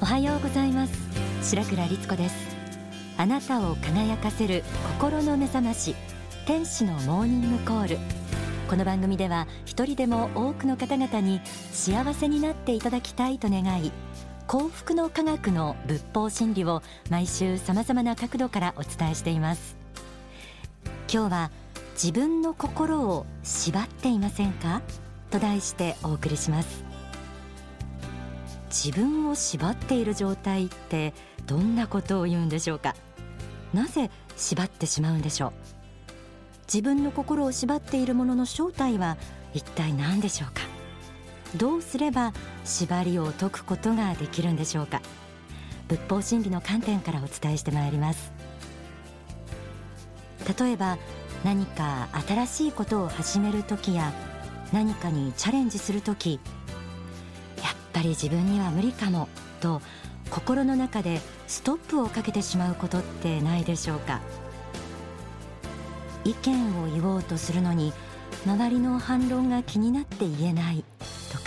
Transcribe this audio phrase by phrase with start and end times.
[0.00, 0.92] おはようございます。
[1.42, 2.34] 白倉律子です。
[3.16, 4.62] あなたを輝かせる
[5.00, 5.96] 心の目覚まし
[6.46, 7.98] 天使のモーニングコール。
[8.70, 11.40] この番組では一人でも多くの方々に
[11.72, 13.90] 幸せになっていただきたいと願い
[14.46, 16.80] 幸福の科学の仏法真理を
[17.10, 19.76] 毎週様々な角度からお伝えしています。
[21.12, 21.50] 今日は
[21.94, 24.80] 自分の心を縛っていませんか？
[25.30, 26.87] と題してお送りします。
[28.80, 31.12] 自分を縛っている状態って
[31.46, 32.94] どんなことを言うんでしょうか？
[33.74, 35.52] なぜ縛ってしまうんでしょう？
[36.72, 39.16] 自分の心を縛っているものの正体は
[39.52, 40.62] 一体何でしょうか？
[41.56, 42.32] どうすれば
[42.64, 45.02] 縛りを解くことができるんでしょうか？
[45.88, 48.30] 仏法真理の観点からお伝えしてまいります。
[50.56, 50.98] 例えば
[51.42, 54.12] 何か新しいことを始める時や
[54.72, 56.38] 何かにチャレンジする時
[57.98, 59.28] ぱり自分には無理かも
[59.60, 59.82] と
[60.30, 64.20] 心の中でストップをかけてしまうことってないでしょうか。
[66.24, 67.92] 意見を言おうとするのに
[68.46, 70.84] 周りの反論が気になって言えない
[71.32, 71.44] とか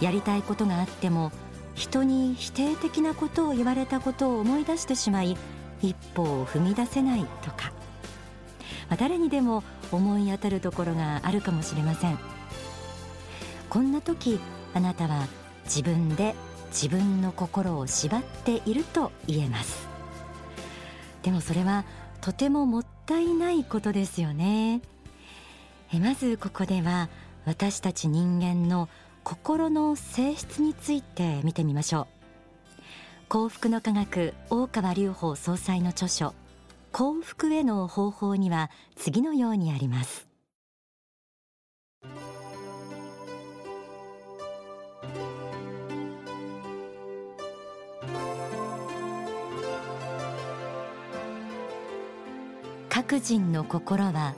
[0.00, 1.30] やりたいことがあっても
[1.74, 5.36] 人に否定的なことを言われたことを思い出してしまい
[5.80, 7.72] 一歩を踏み出せないとか、
[8.88, 12.18] まあ、誰にでも思い当たるところがあるかもしれません。
[13.70, 14.40] こんな時
[14.76, 15.26] あなたは
[15.64, 16.34] 自分で
[16.68, 19.88] 自分の心を縛っていると言えます。
[21.22, 21.86] でもそれは
[22.20, 24.82] とてももったいないことですよね。
[25.94, 27.08] えまずここでは
[27.46, 28.90] 私たち人間の
[29.24, 32.06] 心の性質について見てみましょう。
[33.30, 36.34] 幸福の科学大川隆法総裁の著書
[36.92, 40.25] 幸福への方法には次のようにあります。
[53.08, 54.34] 各人の心は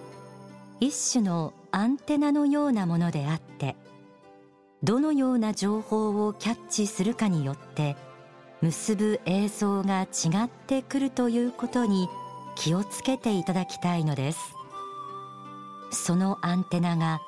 [0.78, 3.76] 一種のアンテナのようなものであって
[4.82, 7.96] どのような情報をキャッチするかによって
[8.60, 12.10] 結ぶ映像が違ってくるということに
[12.56, 14.38] 気をつけていただきたいのです。
[15.90, 17.22] そのアンテナが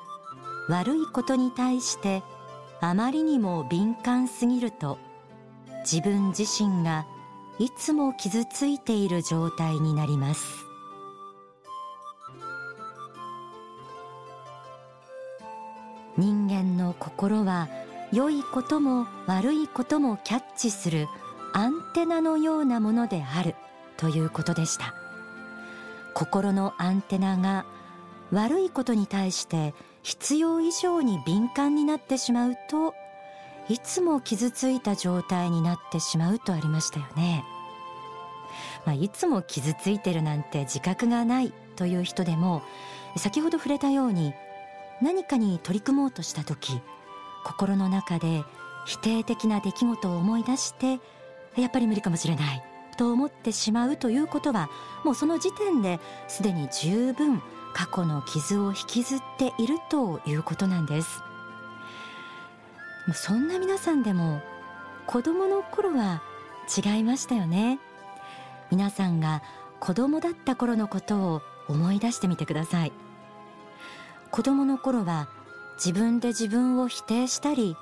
[0.69, 2.21] 悪いことに対して
[2.81, 4.99] あまりにも敏感すぎると
[5.91, 7.07] 自分自身が
[7.57, 10.70] いつも傷ついている状態になります。
[16.21, 17.67] 人間の心は
[18.13, 21.07] 良いことも悪いこともキャッチする
[21.51, 23.55] アンテナのようなものである
[23.97, 24.93] ということでした。
[26.13, 27.65] 心のアンテナが
[28.31, 29.73] 悪いことに対して
[30.03, 32.93] 必要以上に敏感になってしまうと
[33.67, 37.43] いつも傷ついた状態になってしまうとありましたよね、
[38.85, 42.61] まあ、いつも傷ついてるなんて自覚がないという人でも
[43.17, 44.33] 先ほど触れたように
[45.01, 46.79] 何かに取り組もうとした時
[47.43, 48.43] 心の中で
[48.85, 50.99] 否定的な出来事を思い出して
[51.57, 52.63] やっぱり無理かもしれない
[52.97, 54.69] と思ってしまうということは
[55.03, 57.41] もうその時点ですでに十分
[57.73, 61.21] 過去の傷を引きずっているということなんです。
[63.13, 64.41] そんな皆さんでも
[65.07, 66.21] 子供の頃は
[66.75, 67.79] 違いましたよね。
[68.69, 69.41] 皆さんが
[69.79, 72.91] 子供だった頃のことを思い出してみてください。
[74.31, 75.27] 子供の頃は
[75.75, 77.75] 自分で自分を否定したり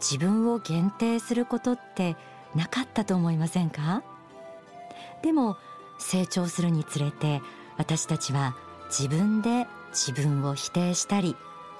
[0.00, 2.16] 自分を限定することって
[2.54, 4.02] なかったと思いませんか？
[5.22, 5.56] でも
[5.98, 7.40] 成長するにつれて
[7.78, 8.54] 私たちは
[8.88, 11.36] 自分で自分を否定したり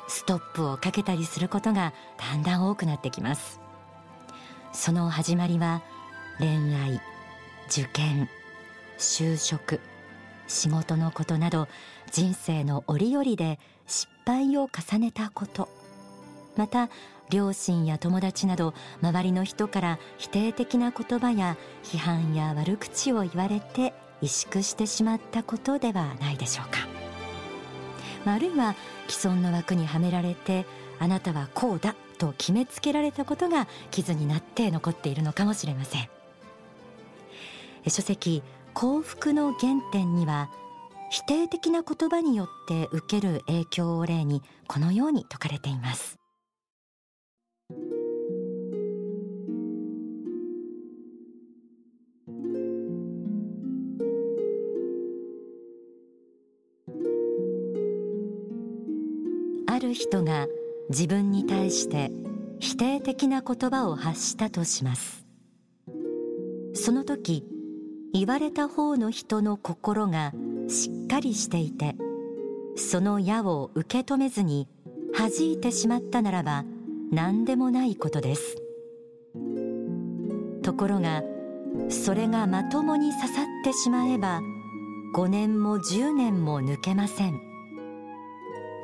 [0.08, 3.60] ストップをかけたりすることがだんだん多くなってきます。
[4.72, 5.82] その始まりは
[6.38, 7.00] 恋愛
[7.68, 8.28] 受験
[8.98, 9.80] 就職
[10.46, 11.68] 仕事のことなど
[12.10, 13.58] 人生の折々で
[14.24, 15.68] 敗を重ねたこと。
[16.56, 16.88] また
[17.30, 26.87] 両親や友達など周りの人から否定的な言葉や批判や悪口を言われて萎縮してしまったことではないでしょうか、
[28.25, 28.75] まあるいは
[29.08, 30.64] 既存の枠にはめられて
[30.99, 36.08] あなたはこうだと決めつけられたことが傷になって残っているのかもしれません。
[37.88, 38.43] 書籍
[38.75, 40.50] 幸福の原点には
[41.14, 46.19] 否定的な言葉によって受ける影響を例にこのように説かれています。
[59.69, 60.49] ある人が
[60.90, 62.11] 自分に対して
[62.58, 65.25] 否定的な言葉を発したとします。
[66.75, 67.44] その時
[68.12, 70.32] 言われた方の人の心が
[70.69, 71.96] しっっかりしていて
[72.76, 74.68] その矢を受け止めずに
[75.16, 76.64] 弾いてしまったならば
[77.12, 78.56] 何でもないことです。
[80.62, 81.22] ところが
[81.88, 84.40] それがまともに刺さってしまえば
[85.14, 87.40] 5年も10年も抜けません。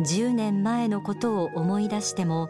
[0.02, 2.49] 10年前のことを思い出しても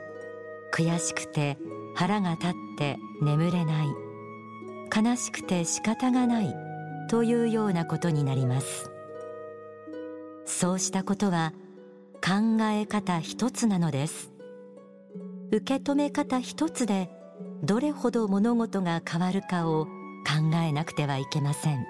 [0.74, 1.58] 悔しくて
[1.94, 3.88] 腹が立って眠れない。
[4.94, 6.54] 悲しくて仕方がない。
[7.08, 8.89] というようなことになります。
[10.50, 11.54] そうしたことは
[12.14, 14.32] 考え方一つなのです。
[15.52, 17.08] 受け止め方一つで
[17.62, 21.86] どれほど物事が変わるかを考えなくてはいけません。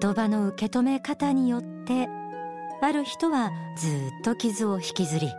[0.00, 2.08] 言葉の受け止め方によって
[2.82, 5.30] ある人はずっと傷を引きずり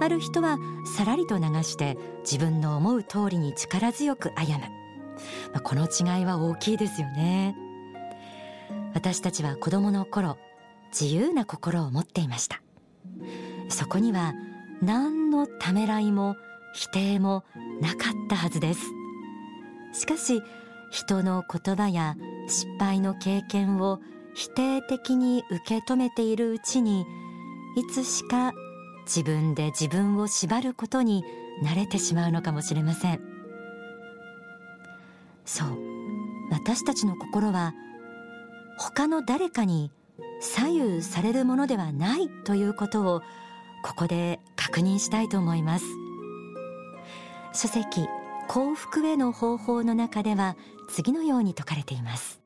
[0.00, 0.58] ある人は
[0.96, 4.75] さらりと流して自分の思う通りに力強く歩む。
[5.52, 7.56] ま、この違いは大きいですよね。
[8.94, 10.38] 私たちは子供の頃
[10.98, 12.62] 自由な心を持っていました。
[13.68, 14.34] そこには
[14.82, 16.36] 何のためらいも
[16.74, 17.44] 否定も
[17.80, 18.80] なかったはずです。
[19.92, 20.42] しかし
[20.90, 22.16] 人の言葉や
[22.48, 24.00] 失敗の経験を
[24.34, 27.06] 否定的に受け止めているうちに
[27.76, 28.52] いつしか
[29.04, 31.24] 自分で自分を縛ることに
[31.62, 33.35] 慣れてしまうのかもしれません。
[35.46, 35.78] そう。
[36.50, 37.74] 私たちの心は
[38.78, 39.90] 他の誰かに
[40.40, 43.22] 左右されるものではないということを
[43.82, 45.84] ここで確認したいと思います。
[47.52, 48.06] 書籍
[48.48, 50.56] 幸福への方法の中では
[50.88, 52.40] 次のように説かれています。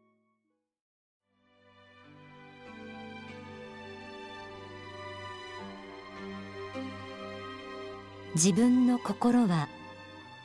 [8.34, 9.68] 自分の心は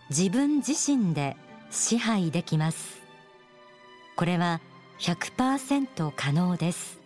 [0.10, 1.38] 自分自身で
[1.76, 3.02] 支配できます。
[4.16, 4.62] これは
[5.00, 7.00] 100%可能です。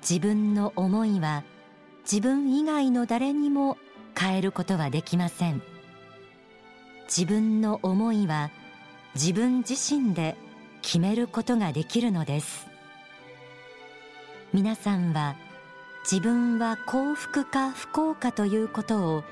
[0.00, 1.44] 自分の思いは
[2.02, 3.78] 自分以外の誰にも
[4.18, 5.62] 変えることはできません。
[7.04, 8.50] 自分の思いは
[9.14, 10.36] 自分自身で
[10.82, 12.66] 決めることができるのです。
[14.52, 15.36] 皆さんは
[16.02, 19.24] 自分は幸福か不幸かということを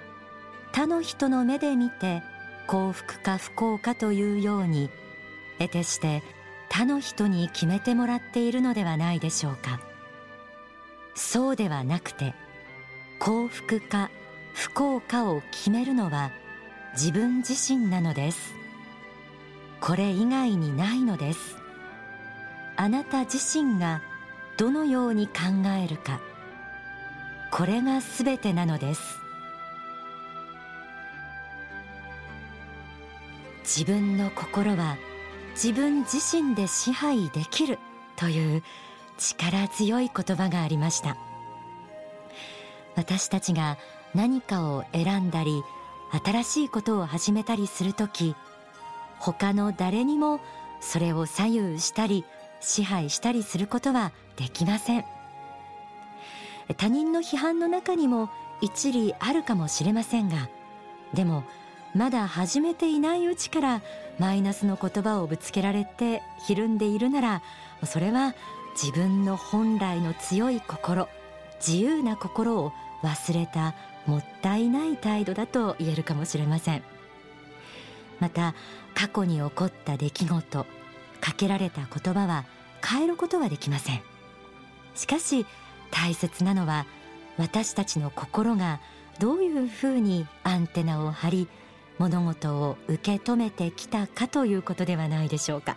[0.70, 2.22] 他の人の目で見て
[2.68, 4.90] 幸福か不幸かというように
[5.58, 6.22] 得てして
[6.68, 9.80] 他の人に決めてもらっているのではないでしょうか。
[11.14, 12.34] そうではなくて
[13.18, 14.10] 幸福か
[14.52, 16.30] 不幸かを決めるのは
[16.92, 18.54] 自分自身なのです。
[19.80, 21.56] これ以外にないのです。
[22.76, 24.02] あなた自身が
[24.58, 26.20] どのように考えるか。
[27.50, 29.00] これがすべてなのです。
[33.68, 34.96] 自分の心は
[35.52, 37.78] 自分自身で支配できる
[38.16, 38.62] という
[39.18, 41.18] 力強い言葉がありました。
[42.96, 43.76] 私たちが
[44.14, 45.62] 何かを選んだり
[46.24, 48.34] 新しいことを始めたりするとき
[49.18, 50.40] 他の誰にも
[50.80, 52.24] それを左右したり
[52.60, 55.04] 支配したりすることはできません。
[56.78, 58.30] 他人の批判の中にも
[58.62, 60.48] 一理あるかもしれませんが
[61.12, 61.44] でも
[61.94, 63.82] まだ始めていないうちから
[64.18, 67.42] マイナスの言葉をぶつけられてひるんでいるなら
[67.84, 68.34] それは
[68.80, 71.08] 自分の本来の強い心
[71.64, 73.74] 自由な心を忘れた
[74.06, 76.82] もったいない態度だと言えるかもしれません。
[78.20, 78.54] また
[78.94, 80.66] 過去に起こった出来事
[81.20, 82.44] かけられた言葉は
[82.84, 84.00] 変えることはできません。
[84.94, 85.46] しかし
[85.90, 86.86] 大切なのは
[87.36, 88.80] 私たちの心が
[89.20, 91.48] どういうふうにアンテナを張り
[91.98, 95.76] 物事を受け止めてきたかということではないでしょうか。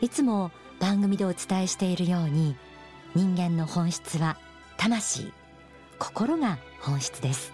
[0.00, 0.50] いつも
[0.80, 2.56] 番組でお伝えしているように
[3.14, 4.36] 人間の本質は
[4.76, 5.32] 魂
[5.98, 7.52] 心が本質です。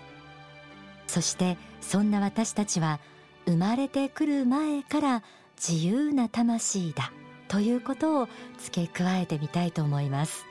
[1.06, 3.00] そしてそんな私たちは
[3.46, 5.22] 生まれてくる前から
[5.56, 7.12] 自由な魂だ
[7.48, 10.46] ということを付け加えてみたいと思います。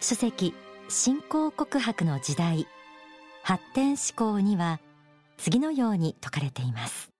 [0.00, 0.54] 書籍
[0.88, 2.66] 信仰告白の時代
[3.42, 4.80] 発展思考には
[5.44, 7.10] 次のように説かれています。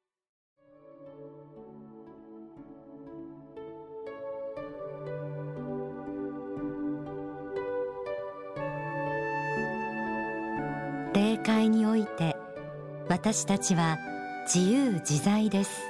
[11.13, 12.35] 霊界において
[13.11, 13.99] 私たちは
[14.47, 15.83] 自由自在です。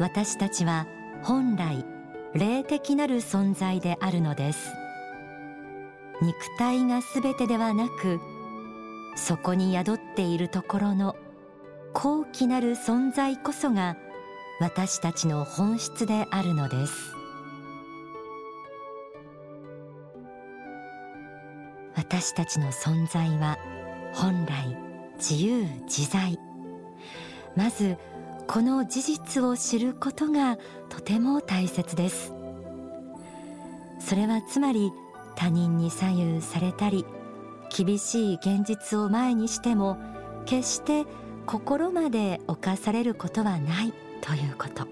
[0.00, 0.88] 私たちは
[1.22, 1.86] 本来
[2.34, 4.72] 霊的なる存在であるのです。
[6.20, 8.18] 肉体がすべてではなく
[9.14, 11.16] そこに宿っているところの
[11.92, 13.96] 高貴なる存在こそが
[14.60, 17.12] 私たちの本質であるのです。
[21.94, 23.58] 私たちの存在は
[24.14, 24.76] 本来
[25.16, 26.38] 自由自在。
[27.54, 27.96] まず
[28.46, 32.32] この事実を知ることがとても大切です。
[33.98, 34.92] それはつまり
[35.36, 37.04] 他人に左右されたり
[37.74, 39.96] 厳しい現実を前にしても
[40.44, 41.06] 決して
[41.46, 44.86] 心まで侵されることはないということ。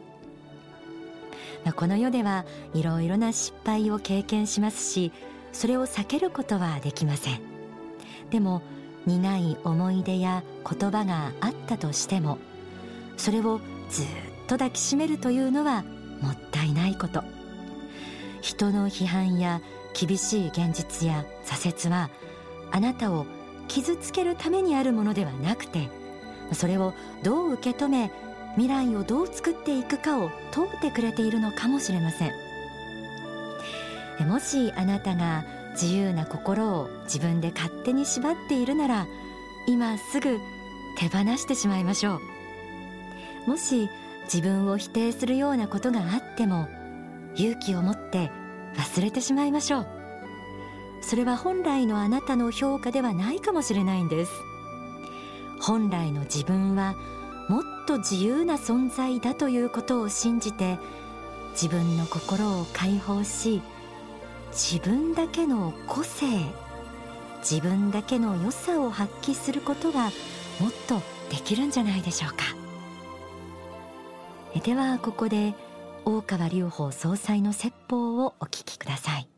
[1.76, 5.12] この世ではいろいろな失敗を経験しますし
[5.52, 7.40] それを避けることはできません。
[8.30, 8.62] でも
[9.06, 12.38] 苦い思い出や言葉があったとしても
[13.16, 13.60] それを
[13.90, 14.06] ずっ
[14.46, 15.84] と抱きしめるというのは
[16.22, 17.22] もったいないこと。
[18.40, 19.60] 人の批判や
[19.92, 22.08] 厳しい現実や挫折は
[22.72, 23.26] あなたを
[23.68, 25.88] 傷つけるためにあるものではなくて
[26.52, 28.10] それをどう受け止め
[28.54, 32.32] 未来をどう作っていくかを問うてくれているのかもしれません。
[34.26, 39.06] もしあなたが自由な心を自分で勝手に縛っているなら
[39.66, 40.38] 今すぐ
[40.98, 42.20] 手放してしまいましょ
[43.46, 43.50] う。
[43.50, 43.88] もし
[44.24, 46.68] 自分を否定するようなことがあっても
[47.36, 48.30] 勇気を持って
[48.76, 50.00] 忘れてしまいましょう。
[51.00, 54.33] それは本来のあなたの評価ではないかもしれないんです。
[55.61, 56.95] 本来の自分は
[57.49, 60.78] もっと自由な存在だということを信じて
[61.52, 63.61] 自分の心を解放し
[64.52, 66.26] 自分だけの個性
[67.40, 70.11] 自分だけの良さを発揮することが
[70.61, 72.45] もっとできるんじゃないでしょうか。
[74.62, 75.54] ではここで
[76.04, 79.28] 大川隆法総裁の説法をお聞きください。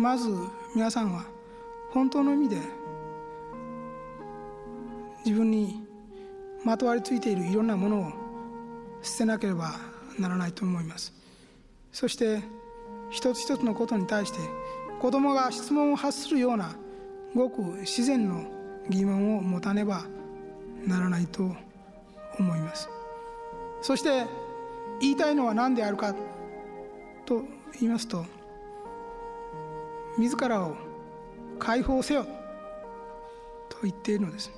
[0.00, 0.34] まず
[0.74, 1.26] 皆さんは
[1.90, 2.56] 本当の意味で
[5.26, 5.86] 自分に
[6.64, 8.12] まとわりついているいろんなものを
[9.02, 9.74] 捨てなければ
[10.18, 11.12] ならないと思います。
[11.92, 12.42] そして
[13.10, 14.38] 一つ一つのことに対して
[15.02, 16.74] 子供が質問を発するような
[17.34, 18.46] ごく自然の
[18.88, 20.04] 疑問を持たねば
[20.86, 21.42] ならないと
[22.38, 22.88] 思います。
[23.82, 24.24] そして
[25.02, 26.14] 言いたいのは何であるか
[27.26, 27.44] と
[27.78, 28.39] 言いますと
[30.18, 30.76] 自らを
[31.58, 32.26] 解放せよ。
[33.68, 34.52] と言っているのです。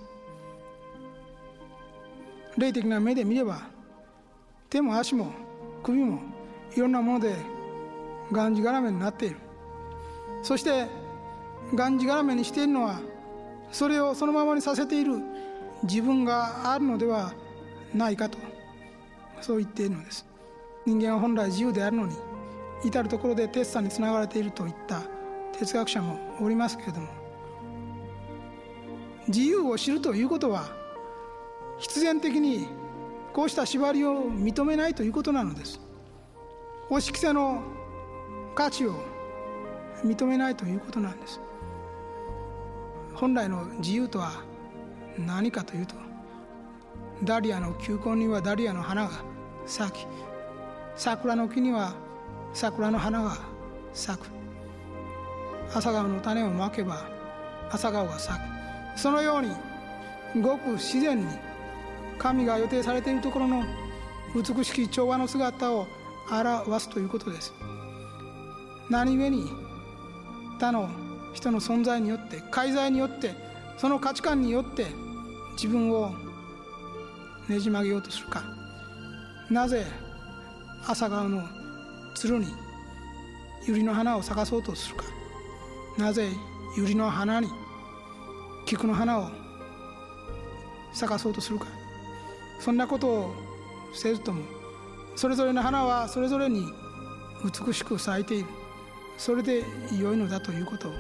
[2.57, 3.63] 霊的な目で見れば
[4.69, 5.33] 手も足も
[5.83, 6.21] 首も
[6.77, 7.35] いろんなもので
[8.31, 9.37] がんじがらめになっている。
[10.43, 10.89] そして
[11.75, 13.01] がんじがらめにしているのは
[13.71, 15.19] それをそのままにさせている
[15.85, 17.33] 自分があるのでは
[17.95, 18.39] ないかと
[19.41, 20.27] そう言っているのです。
[20.85, 22.15] 人間は本来自由であるのに
[22.85, 25.03] 至る所でテッサにつながれているといった。
[25.63, 27.07] 哲学者もおりますけれども
[29.29, 30.71] 自由を知るということは
[31.79, 32.67] 必然的に
[33.33, 35.81] こうした縛りを認めないということなのです。
[36.91, 37.63] おしきせの
[38.55, 38.97] 価値を
[40.05, 41.41] 認めないということなんです。
[43.15, 44.43] 本来の自由とは
[45.17, 45.95] 何かというと
[47.23, 49.11] ダリアの球根にはダリアの花が
[49.65, 50.07] 咲き
[50.97, 51.95] 桜の木には
[52.53, 53.39] 桜の花が
[53.93, 54.42] 咲く。
[55.75, 57.05] 朝顔の種をまけば
[57.71, 58.43] 朝顔が咲く。
[58.97, 59.51] そのように
[60.43, 61.27] ごく自然に
[62.19, 63.65] 神が予定されているところの
[64.35, 65.87] 美しき調和の姿を
[66.31, 67.53] 表すということです。
[68.91, 69.51] 何故に
[70.59, 70.91] 他の
[71.33, 73.35] 人の存在によって介在によって
[73.79, 74.87] その価値観によって
[75.55, 76.15] 自分を
[77.49, 78.43] ねじ曲げようとするか。
[79.51, 79.87] なぜ
[80.87, 81.43] 朝顔の
[82.15, 82.47] つるに
[83.67, 85.05] 百合の花を咲かそうとするか。
[85.99, 86.29] なぜ
[86.77, 87.49] 百合の花に
[88.67, 89.31] 菊の花を
[90.93, 91.67] 咲かそうとするか。
[92.61, 93.35] そんなことを
[93.93, 94.43] せずとも
[95.17, 96.65] それぞれの花はそれぞれに
[97.45, 98.47] 美しく咲いている。
[99.19, 99.65] それで
[99.99, 100.89] 良いのだということ。
[100.89, 100.93] を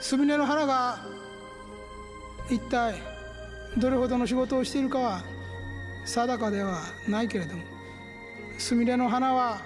[0.00, 0.98] スミレの花が
[2.50, 2.94] 一体
[3.78, 5.22] どれほどの仕事をしているかは
[6.04, 7.62] 定かではないけれども
[8.58, 9.60] スミレの花は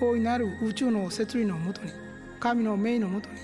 [0.00, 1.92] 大いなる宇宙の摂理のもとに
[2.36, 3.36] 神の命のもとに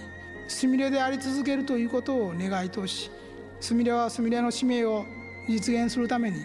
[0.48, 3.10] スミレであり続けるということを願いとし
[3.60, 5.04] スミレはスミレの使命を
[5.48, 6.38] 実現するために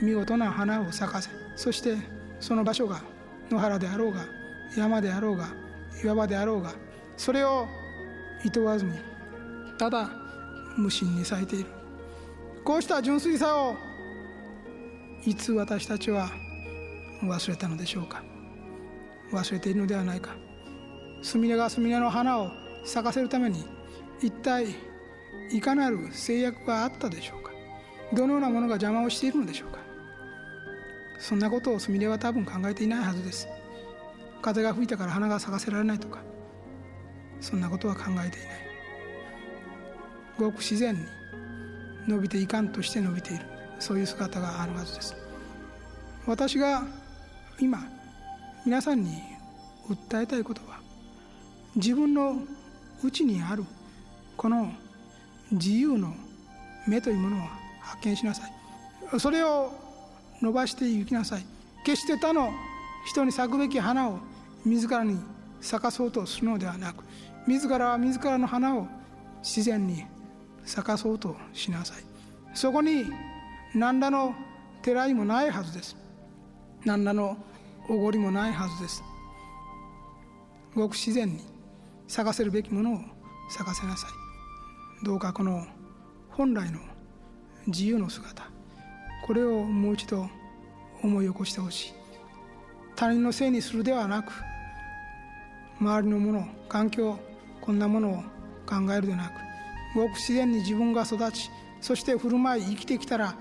[0.00, 1.96] 見事な花を咲かせそして
[2.38, 3.02] その場所が
[3.50, 4.24] 野原であろうが
[4.76, 5.48] 山であろうが
[6.02, 6.72] 岩場であろうが
[7.16, 7.66] それを
[8.44, 8.92] いとわずに
[9.78, 10.10] ただ
[10.76, 11.66] 無心に咲いている。
[12.64, 13.74] こうした純粋さを
[15.24, 16.30] いつ私たちは
[17.22, 18.22] 忘れたのでしょうか。
[19.32, 20.36] 忘れているのではないか。
[21.22, 22.50] スミレがスミレの花を
[22.84, 23.64] 咲かせるために
[24.20, 24.74] 一体
[25.50, 27.50] いかなる制約があったでしょうか？
[28.12, 29.78] どのようなものが邪魔をしているのでしょうか？
[31.18, 33.48] そんなことをスミレは多分考えていないはずです。
[34.42, 36.20] 風が吹いたから花が咲かせられないとか
[37.40, 38.30] そんなことは考えていない。
[40.38, 41.00] ごく自然に
[42.08, 43.44] 伸びていかんとして伸びている。
[43.78, 45.14] そういう姿があるはずです。
[46.26, 46.82] 私が
[47.58, 47.86] 今
[48.64, 49.22] 皆さんに
[49.88, 50.79] 訴えたいことは
[51.76, 52.42] 自分の
[53.02, 53.64] 内にある
[54.36, 54.72] この
[55.52, 56.14] 自由の
[56.86, 57.48] 目というものを
[57.80, 59.20] 発見しなさい。
[59.20, 59.72] それを
[60.40, 61.44] 伸ばしていきなさい。
[61.84, 62.52] 決して他の
[63.06, 64.18] 人に咲くべき花を
[64.64, 65.18] 自らに
[65.60, 67.04] 咲かそうとするのではなく
[67.46, 68.86] 自らは自らの花を
[69.42, 70.04] 自然に
[70.64, 72.04] 咲かそうとしなさい。
[72.54, 73.04] そこに
[73.74, 74.34] 何らの
[74.82, 75.96] てらいもないはずです。
[76.84, 77.36] 何らの
[77.88, 79.02] おごりもないはずです。
[80.74, 81.49] ごく自然に。
[82.10, 82.98] 咲かせるべきものを
[83.48, 85.04] 咲かせなさい。
[85.04, 85.64] どうかこの
[86.28, 86.80] 本来の
[87.68, 88.50] 自由の姿
[89.24, 90.28] これをもう一度
[91.04, 91.92] 思い起こしてほしい。
[92.96, 94.32] 他人のせいにするではなく
[95.80, 97.16] 周りのもの環境
[97.60, 98.14] こんなものを
[98.66, 99.32] 考えるでなく
[99.94, 101.48] ごく自然に自分が育ち
[101.80, 103.36] そして振る舞い生きてきたら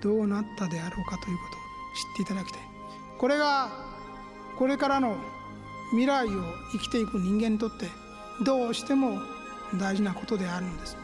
[0.00, 1.60] どうなったであろうかということを
[2.14, 2.62] 知っていただきたい。
[3.18, 3.70] これが
[4.56, 5.16] これからの
[5.90, 6.30] 未来を
[6.72, 7.88] 生きていく人間にとって
[8.42, 9.20] どうしても
[9.74, 10.96] 大事なことであるんです。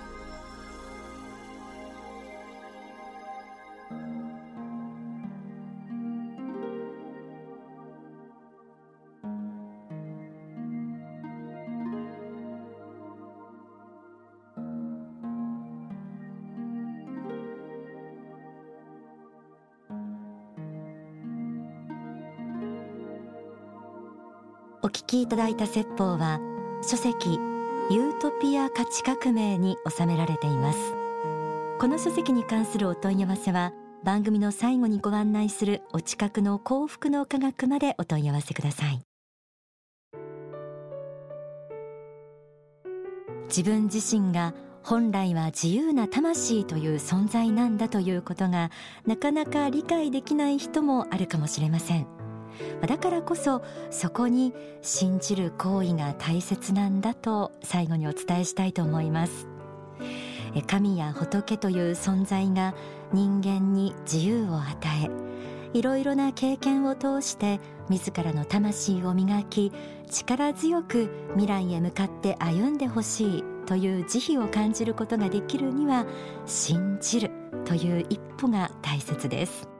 [24.85, 26.41] お聞きいただいた説法は
[26.83, 27.41] 書籍
[27.91, 30.79] ユートピア価値革命に収められています。
[31.81, 33.73] この書籍に関するお問い合わせは
[34.05, 39.01] 番組の最後にご案内するお近くの幸福の科学までお問い合わせください。
[43.49, 48.71] 自分自身が本来は自由な魂という存在なんだということが
[49.07, 52.24] なかなか理解できない人もあるかもしれません。
[52.87, 59.49] だからこそそこに信じる行為が大切なんだと最後にお伝えしたいと思います。
[60.63, 62.75] 神や仏という存在が
[63.13, 65.35] 人間に自由を与え
[65.77, 67.59] いろいろな経験を通して
[67.91, 69.73] 自らの魂を磨き
[70.09, 76.07] 力強く未来へ向かって歩んでほしいという慈悲を感じることができるには
[76.47, 77.31] 信じる
[77.65, 79.74] という一歩が大切です。